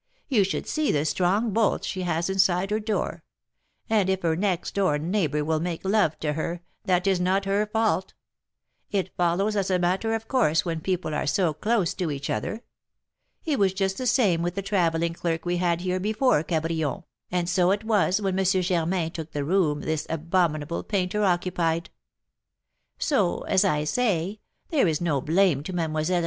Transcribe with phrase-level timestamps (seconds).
[0.29, 3.23] You should see the strong bolts she has inside her door;
[3.87, 7.67] and if her next door neighbour will make love to her, that is not her
[7.67, 8.15] fault;
[8.89, 12.63] it follows as a matter of course when people are so close to each other.
[13.45, 17.47] It was just the same with the travelling clerk we had here before Cabrion, and
[17.47, 18.43] so it was when M.
[18.45, 21.91] Germain took the room this abominable painter occupied.
[22.97, 24.39] So, as I say,
[24.69, 26.01] there is no blame to Mlle.